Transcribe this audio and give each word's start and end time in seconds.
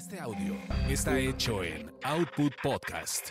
Este 0.00 0.18
audio 0.18 0.54
está 0.88 1.18
hecho 1.18 1.62
en 1.62 1.92
Output 2.04 2.54
Podcast. 2.62 3.28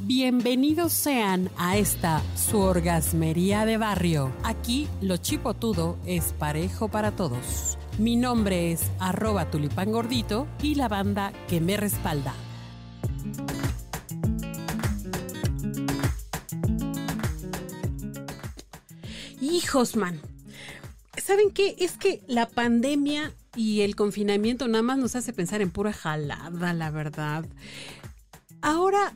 Bienvenidos 0.00 0.92
sean 0.92 1.48
a 1.56 1.76
esta 1.76 2.20
su 2.34 2.58
orgasmería 2.58 3.64
de 3.66 3.76
barrio. 3.76 4.32
Aquí 4.42 4.88
lo 5.00 5.16
chipotudo 5.18 5.96
es 6.06 6.32
parejo 6.32 6.88
para 6.88 7.12
todos. 7.12 7.78
Mi 7.98 8.16
nombre 8.16 8.72
es 8.72 8.90
arroba 8.98 9.48
tulipán 9.48 9.92
gordito 9.92 10.48
y 10.60 10.74
la 10.74 10.88
banda 10.88 11.32
que 11.46 11.60
me 11.60 11.76
respalda. 11.76 12.34
Hijos, 19.40 19.94
man. 19.94 20.33
¿Saben 21.24 21.52
qué? 21.52 21.74
Es 21.78 21.96
que 21.96 22.22
la 22.26 22.46
pandemia 22.46 23.32
y 23.56 23.80
el 23.80 23.96
confinamiento 23.96 24.68
nada 24.68 24.82
más 24.82 24.98
nos 24.98 25.16
hace 25.16 25.32
pensar 25.32 25.62
en 25.62 25.70
pura 25.70 25.90
jalada, 25.90 26.74
la 26.74 26.90
verdad. 26.90 27.46
Ahora 28.60 29.14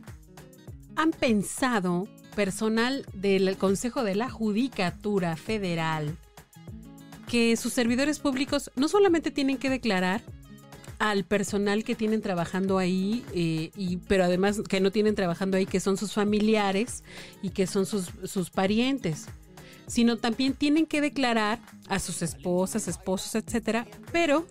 han 0.96 1.10
pensado 1.10 2.08
personal 2.34 3.04
del 3.12 3.58
Consejo 3.58 4.04
de 4.04 4.14
la 4.14 4.30
Judicatura 4.30 5.36
Federal 5.36 6.16
que 7.28 7.54
sus 7.58 7.74
servidores 7.74 8.20
públicos 8.20 8.70
no 8.74 8.88
solamente 8.88 9.30
tienen 9.30 9.58
que 9.58 9.68
declarar 9.68 10.22
al 10.98 11.24
personal 11.24 11.84
que 11.84 11.94
tienen 11.94 12.22
trabajando 12.22 12.78
ahí, 12.78 13.22
eh, 13.34 13.98
pero 14.08 14.24
además 14.24 14.62
que 14.66 14.80
no 14.80 14.90
tienen 14.90 15.14
trabajando 15.14 15.58
ahí, 15.58 15.66
que 15.66 15.78
son 15.78 15.98
sus 15.98 16.14
familiares 16.14 17.04
y 17.42 17.50
que 17.50 17.66
son 17.66 17.84
sus, 17.84 18.12
sus 18.24 18.48
parientes, 18.48 19.26
sino 19.88 20.18
también 20.18 20.54
tienen 20.54 20.86
que 20.86 21.00
declarar 21.00 21.58
a 21.88 21.98
sus 21.98 22.22
esposas, 22.22 22.86
esposos, 22.86 23.34
etcétera, 23.34 23.86
pero 24.12 24.46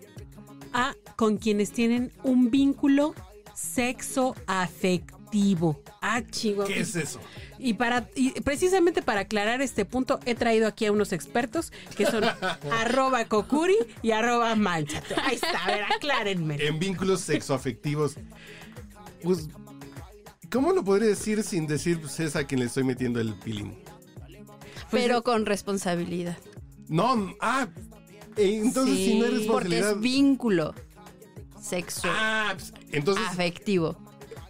a 0.74 0.96
con 1.16 1.38
quienes 1.38 1.72
tienen 1.72 2.12
un 2.24 2.52
vínculo 2.52 3.16
sexo 3.56 4.36
afectivo. 4.46 5.82
Ah, 6.02 6.22
chihuahua. 6.30 6.68
¿Qué 6.68 6.82
es 6.82 6.96
eso? 6.96 7.20
Y 7.60 7.74
para 7.74 8.10
y 8.16 8.32
precisamente 8.42 9.02
para 9.02 9.22
aclarar 9.22 9.62
este 9.62 9.84
punto 9.86 10.20
he 10.26 10.36
traído 10.36 10.68
aquí 10.68 10.86
a 10.86 10.92
unos 10.92 11.12
expertos 11.12 11.72
que 11.96 12.06
son 12.06 12.24
arroba 12.72 13.26
cocuri 13.26 13.78
y 14.02 14.12
arroba 14.12 14.56
manchato. 14.56 15.16
Ahí 15.24 15.36
está, 15.36 15.66
a 15.66 15.68
ver, 15.68 15.84
aclárenme. 15.84 16.56
En 16.66 16.80
vínculos 16.80 17.22
sexoafectivos. 17.22 18.16
Pues, 19.24 19.50
¿cómo 20.52 20.72
lo 20.72 20.84
podría 20.84 21.10
decir 21.10 21.44
sin 21.44 21.66
decir 21.66 22.00
pues, 22.00 22.20
es 22.20 22.36
a 22.36 22.46
quien 22.46 22.60
le 22.60 22.68
estoy 22.68 22.84
metiendo 22.84 23.20
el 23.20 23.34
pilín? 23.34 23.76
Pues, 24.90 25.04
pero 25.04 25.24
con 25.24 25.46
responsabilidad. 25.46 26.38
No, 26.88 27.34
ah, 27.42 27.68
eh, 28.38 28.62
entonces 28.64 28.96
si 28.98 29.20
no 29.20 29.26
eres 29.26 29.42
porque 29.48 29.70
responsabilidad. 29.70 29.92
es 29.92 30.00
vínculo 30.00 30.74
sexual 31.62 32.14
Ah, 32.18 32.54
pues, 32.56 32.74
entonces 32.92 33.26
afectivo. 33.28 33.98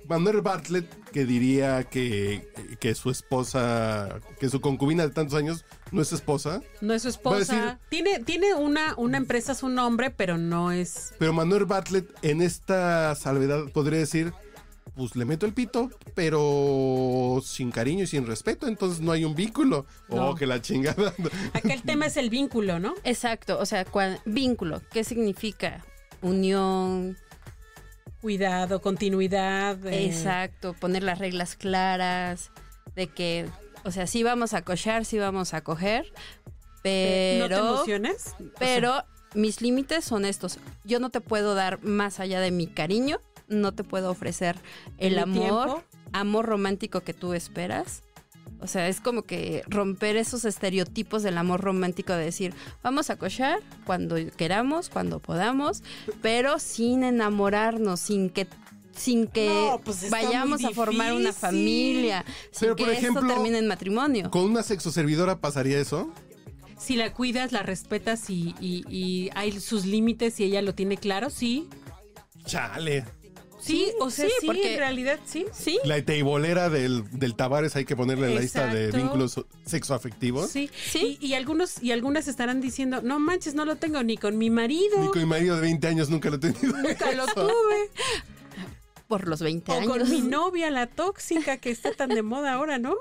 Manuel 0.07 0.41
Bartlett 0.41 0.89
que 1.11 1.25
diría 1.25 1.83
que, 1.83 2.47
que 2.79 2.95
su 2.95 3.09
esposa, 3.09 4.19
que 4.39 4.49
su 4.49 4.61
concubina 4.61 5.03
de 5.05 5.09
tantos 5.13 5.33
años 5.37 5.65
no 5.91 6.01
es 6.01 6.13
esposa, 6.13 6.61
No 6.79 6.93
es 6.93 7.01
su 7.01 7.09
esposa. 7.09 7.39
decir- 7.39 7.77
tiene 7.89 8.19
tiene 8.23 8.53
una, 8.53 8.93
una 8.97 9.17
empresa 9.17 9.53
su 9.55 9.67
nombre, 9.67 10.09
pero 10.11 10.37
no 10.37 10.71
es. 10.71 11.13
pero 11.19 11.33
Manuel 11.33 11.65
Bartlett 11.65 12.07
en 12.21 12.41
esta 12.41 13.15
salvedad 13.15 13.65
podría 13.73 13.99
decir, 13.99 14.31
pues 14.97 15.15
le 15.15 15.23
meto 15.25 15.45
el 15.45 15.53
pito, 15.53 15.89
pero 16.15 17.39
sin 17.43 17.71
cariño 17.71 18.03
y 18.03 18.07
sin 18.07 18.25
respeto, 18.25 18.67
entonces 18.67 18.99
no 18.99 19.11
hay 19.11 19.23
un 19.23 19.35
vínculo. 19.35 19.85
No. 20.09 20.29
Oh, 20.31 20.35
que 20.35 20.47
la 20.47 20.61
chingada. 20.61 21.13
Acá 21.53 21.73
el 21.73 21.83
tema 21.83 22.07
es 22.07 22.17
el 22.17 22.29
vínculo, 22.29 22.79
¿no? 22.79 22.95
Exacto, 23.03 23.59
o 23.59 23.65
sea, 23.65 23.85
cua- 23.85 24.19
vínculo, 24.25 24.81
¿qué 24.91 25.03
significa? 25.03 25.85
Unión, 26.21 27.15
Cuidado, 28.21 28.81
continuidad. 28.81 29.85
eh, 29.85 30.07
exacto, 30.07 30.73
poner 30.73 31.03
las 31.03 31.19
reglas 31.19 31.55
claras, 31.55 32.49
de 32.95 33.07
que, 33.07 33.45
o 33.85 33.91
sea, 33.91 34.07
sí 34.07 34.23
vamos 34.23 34.53
a 34.53 34.63
cochar, 34.63 35.05
sí 35.05 35.19
vamos 35.19 35.53
a 35.53 35.61
coger, 35.61 36.11
eh, 36.83 37.37
¿No 37.39 37.47
te 37.47 37.53
pero, 37.55 37.67
emociones? 37.67 38.35
pero 38.57 39.03
mis 39.35 39.61
límites 39.61 40.03
son 40.05 40.25
estos. 40.25 40.57
Yo 40.83 40.99
no 40.99 41.09
te 41.11 41.21
puedo 41.21 41.53
dar 41.53 41.83
más 41.83 42.19
allá 42.19 42.39
de 42.39 42.49
mi 42.49 42.65
cariño, 42.65 43.19
no 43.47 43.73
te 43.73 43.83
puedo 43.83 44.11
ofrecer 44.11 44.55
el 44.97 45.15
¿Mi 45.15 45.19
amor, 45.21 45.65
tiempo? 45.67 45.83
amor 46.13 46.45
romántico 46.45 47.01
que 47.01 47.13
tú 47.13 47.33
esperas. 47.33 48.03
O 48.59 48.65
sea, 48.65 48.87
es 48.87 49.01
como 49.01 49.21
que 49.21 49.61
romper 49.67 50.15
esos 50.17 50.43
estereotipos 50.45 51.21
del 51.21 51.37
amor 51.37 51.61
romántico 51.61 52.13
de 52.13 52.25
decir, 52.25 52.53
vamos 52.81 53.09
a 53.11 53.17
cochar 53.17 53.59
cuando 53.85 54.15
queramos, 54.35 54.89
cuando 54.89 55.19
podamos, 55.19 55.83
pero 56.23 56.57
sin 56.57 57.03
enamorarnos, 57.03 57.99
sin 57.99 58.29
que 58.29 58.47
sin 58.95 59.27
que 59.27 59.47
No, 59.47 59.79
pues 59.85 60.09
vayamos 60.09 60.63
a 60.65 60.71
formar 60.71 61.13
una 61.13 61.31
familia, 61.33 62.25
sin 62.51 62.61
Pero, 62.61 62.75
que 62.75 62.83
por 62.85 62.93
esto 62.93 63.09
ejemplo, 63.11 63.27
termine 63.31 63.59
en 63.59 63.67
matrimonio. 63.67 64.31
¿Con 64.31 64.41
una 64.45 64.63
sexoservidora 64.63 65.39
pasaría 65.39 65.77
eso? 65.79 66.11
Si 66.79 66.95
la 66.95 67.13
cuidas, 67.13 67.51
la 67.51 67.61
respetas 67.61 68.27
y, 68.31 68.55
y- 68.59 68.83
y 68.89 69.29
hay 69.35 69.59
sus 69.59 69.85
límites 69.85 70.39
y 70.39 70.45
ella 70.45 70.63
lo 70.63 70.73
tiene 70.73 70.97
claro, 70.97 71.29
sí. 71.29 71.69
Chale. 72.45 73.05
Sí, 73.59 73.91
o 73.99 74.09
sea, 74.09 74.25
sí, 74.27 74.31
sí, 74.41 74.45
porque- 74.45 74.73
en 74.73 74.79
realidad 74.79 75.19
sí. 75.25 75.45
Sí, 75.51 75.79
La 75.83 76.01
teibolera 76.03 76.69
del, 76.69 77.03
del 77.17 77.35
Tavares 77.35 77.75
hay 77.75 77.85
que 77.85 77.95
ponerle 77.95 78.27
en 78.27 78.35
la 78.35 78.41
lista 78.41 78.67
de 78.73 78.91
vínculos 78.91 79.43
sexoafectivos. 79.65 80.49
Sí, 80.49 80.69
Sí. 80.91 81.17
Y, 81.19 81.27
y 81.27 81.33
algunos 81.33 81.81
y 81.81 81.91
algunas 81.91 82.27
estarán 82.27 82.61
diciendo, 82.61 83.01
no 83.01 83.19
manches, 83.19 83.55
no 83.55 83.65
lo 83.65 83.75
tengo 83.77 84.01
ni 84.03 84.17
con 84.17 84.37
mi 84.37 84.49
marido. 84.49 84.99
Ni 85.01 85.07
con 85.07 85.19
mi 85.19 85.25
marido 85.25 85.55
de 85.55 85.61
20 85.61 85.87
años 85.87 86.09
nunca 86.09 86.29
lo 86.29 86.35
he 86.35 86.39
tenido. 86.39 86.77
Nunca 86.77 87.11
lo 87.13 87.25
tuve. 87.33 87.89
por 89.07 89.27
los 89.27 89.41
20 89.41 89.71
O 89.71 89.75
años. 89.75 89.87
con 89.89 90.09
mi 90.09 90.21
novia, 90.21 90.69
la 90.69 90.87
tóxica, 90.87 91.57
que 91.57 91.71
está 91.71 91.91
tan 91.93 92.09
de 92.09 92.21
moda 92.21 92.53
ahora, 92.53 92.77
¿no? 92.77 92.95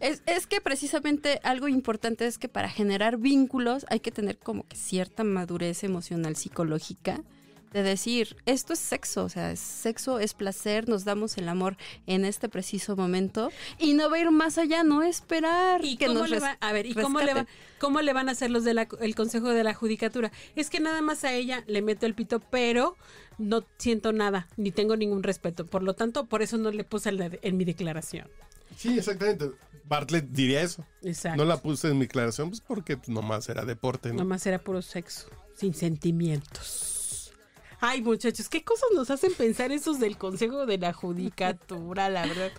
Es, 0.00 0.22
es 0.26 0.46
que 0.46 0.60
precisamente 0.60 1.40
algo 1.42 1.66
importante 1.66 2.26
es 2.26 2.38
que 2.38 2.48
para 2.48 2.68
generar 2.68 3.16
vínculos 3.16 3.86
hay 3.88 4.00
que 4.00 4.10
tener 4.12 4.38
como 4.38 4.66
que 4.68 4.76
cierta 4.76 5.24
madurez 5.24 5.82
emocional 5.82 6.36
psicológica 6.36 7.22
de 7.72 7.82
decir, 7.82 8.36
esto 8.46 8.72
es 8.72 8.78
sexo, 8.78 9.24
o 9.24 9.28
sea, 9.28 9.52
es 9.52 9.60
sexo 9.60 10.18
es 10.18 10.34
placer, 10.34 10.88
nos 10.88 11.04
damos 11.04 11.36
el 11.38 11.48
amor 11.48 11.76
en 12.06 12.24
este 12.24 12.48
preciso 12.48 12.96
momento 12.96 13.50
y 13.78 13.94
no 13.94 14.10
va 14.10 14.16
a 14.16 14.20
ir 14.20 14.30
más 14.30 14.58
allá, 14.58 14.82
no 14.84 15.02
esperar 15.02 15.84
¿Y 15.84 15.96
que 15.96 16.06
cómo 16.06 16.20
nos 16.20 16.30
le 16.30 16.40
va, 16.40 16.56
a 16.60 16.72
ver, 16.72 16.86
¿y 16.86 16.94
cómo 16.94 17.20
le, 17.20 17.34
va, 17.34 17.46
cómo 17.78 18.00
le 18.02 18.12
van 18.12 18.28
a 18.28 18.32
hacer 18.32 18.50
los 18.50 18.64
del 18.64 18.86
Consejo 19.14 19.48
de 19.48 19.64
la 19.64 19.74
Judicatura? 19.74 20.32
Es 20.56 20.70
que 20.70 20.80
nada 20.80 21.00
más 21.02 21.24
a 21.24 21.32
ella 21.32 21.64
le 21.66 21.82
meto 21.82 22.06
el 22.06 22.14
pito, 22.14 22.40
pero 22.40 22.96
no 23.38 23.64
siento 23.78 24.12
nada, 24.12 24.48
ni 24.56 24.70
tengo 24.70 24.96
ningún 24.96 25.22
respeto. 25.22 25.66
Por 25.66 25.82
lo 25.82 25.94
tanto, 25.94 26.26
por 26.26 26.42
eso 26.42 26.58
no 26.58 26.70
le 26.70 26.84
puse 26.84 27.08
en, 27.08 27.16
la- 27.18 27.30
en 27.42 27.56
mi 27.56 27.64
declaración. 27.64 28.28
Sí, 28.76 28.98
exactamente. 28.98 29.50
Bartlett 29.84 30.26
diría 30.30 30.62
eso. 30.62 30.86
Exacto. 31.02 31.36
No 31.36 31.44
la 31.44 31.56
puse 31.60 31.88
en 31.88 31.94
mi 31.98 32.06
declaración, 32.06 32.48
pues 32.50 32.60
porque 32.60 32.98
nomás 33.08 33.48
era 33.48 33.64
deporte, 33.64 34.10
¿no? 34.10 34.18
Nomás 34.18 34.46
era 34.46 34.58
puro 34.58 34.80
sexo, 34.80 35.28
sin 35.56 35.74
sentimientos. 35.74 36.91
Ay, 37.84 38.00
muchachos, 38.00 38.48
¿qué 38.48 38.62
cosas 38.62 38.88
nos 38.94 39.10
hacen 39.10 39.34
pensar 39.34 39.72
esos 39.72 39.98
del 39.98 40.16
Consejo 40.16 40.66
de 40.66 40.78
la 40.78 40.92
Judicatura, 40.92 42.08
la 42.08 42.24
verdad? 42.26 42.52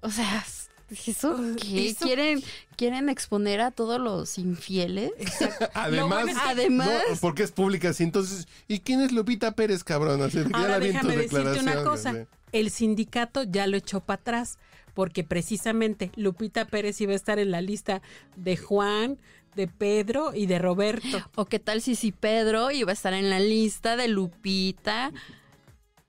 O 0.00 0.10
sea, 0.10 0.44
¿eso 0.90 1.38
qué? 1.62 1.90
Eso- 1.90 2.04
¿Quieren, 2.04 2.42
¿Quieren 2.76 3.08
exponer 3.08 3.60
a 3.60 3.70
todos 3.70 4.00
los 4.00 4.36
infieles? 4.36 5.12
Además, 5.74 6.08
bueno 6.08 6.30
es 6.32 6.38
que- 6.38 6.48
Además- 6.50 7.02
no, 7.08 7.16
porque 7.20 7.44
es 7.44 7.52
pública, 7.52 7.90
así 7.90 8.02
entonces, 8.02 8.48
¿y 8.66 8.80
quién 8.80 9.00
es 9.00 9.12
Lupita 9.12 9.52
Pérez, 9.52 9.84
cabrón? 9.84 10.22
Así, 10.22 10.38
Ahora 10.52 10.80
déjame 10.80 11.16
decirte 11.16 11.60
una 11.60 11.84
cosa. 11.84 12.26
El 12.50 12.70
sindicato 12.70 13.44
ya 13.44 13.68
lo 13.68 13.76
echó 13.76 14.00
para 14.00 14.20
atrás 14.20 14.58
porque 14.94 15.22
precisamente 15.22 16.10
Lupita 16.16 16.64
Pérez 16.66 17.00
iba 17.00 17.12
a 17.12 17.16
estar 17.16 17.38
en 17.38 17.52
la 17.52 17.60
lista 17.60 18.02
de 18.34 18.56
Juan, 18.56 19.18
de 19.54 19.66
Pedro 19.68 20.32
y 20.34 20.46
de 20.46 20.58
Roberto. 20.58 21.22
¿O 21.34 21.46
qué 21.46 21.58
tal 21.58 21.80
si 21.82 21.94
si 21.94 22.12
Pedro 22.12 22.70
iba 22.70 22.90
a 22.90 22.94
estar 22.94 23.12
en 23.14 23.30
la 23.30 23.40
lista 23.40 23.96
de 23.96 24.08
Lupita, 24.08 25.12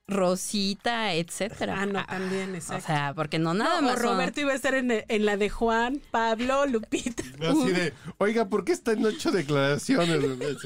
Rosita, 0.06 1.14
etcétera? 1.14 1.76
Ah, 1.82 1.86
no, 1.86 2.04
también, 2.04 2.52
O 2.52 2.54
exacto. 2.56 2.86
sea, 2.86 3.14
porque 3.14 3.38
no 3.38 3.54
nada 3.54 3.80
No, 3.80 3.88
o 3.88 3.90
más. 3.92 4.02
Roberto 4.02 4.40
iba 4.40 4.52
a 4.52 4.56
estar 4.56 4.74
en, 4.74 5.04
en 5.06 5.24
la 5.24 5.36
de 5.36 5.48
Juan, 5.50 6.00
Pablo, 6.10 6.66
Lupita. 6.66 7.22
Así 7.48 7.70
de, 7.72 7.92
oiga, 8.18 8.48
¿por 8.48 8.64
qué 8.64 8.72
está 8.72 8.92
en 8.92 9.04
ocho 9.06 9.30
declaraciones? 9.30 10.18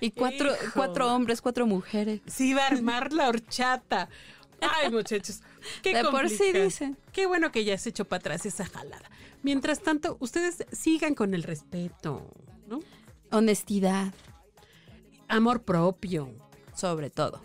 Y 0.00 0.12
cuatro, 0.12 0.52
Hijo. 0.52 0.72
cuatro 0.74 1.12
hombres, 1.14 1.40
cuatro 1.42 1.66
mujeres. 1.66 2.20
Sí 2.26 2.50
iba 2.50 2.62
a 2.62 2.68
armar 2.68 3.12
la 3.12 3.28
horchata. 3.28 4.08
Ay, 4.60 4.90
muchachos. 4.90 5.40
Qué 5.82 5.94
De 5.94 6.04
por 6.04 6.28
sí 6.28 6.52
dicen. 6.52 6.96
Qué 7.12 7.26
bueno 7.26 7.50
que 7.52 7.64
ya 7.64 7.76
se 7.78 7.90
echó 7.90 8.04
para 8.04 8.18
atrás 8.20 8.46
esa 8.46 8.64
jalada. 8.66 9.08
Mientras 9.42 9.80
tanto, 9.80 10.16
ustedes 10.20 10.64
sigan 10.72 11.14
con 11.14 11.34
el 11.34 11.42
respeto, 11.42 12.30
¿no? 12.66 12.80
Honestidad, 13.30 14.12
Amor 15.28 15.62
propio. 15.62 16.30
sobre 16.74 17.10
todo. 17.10 17.42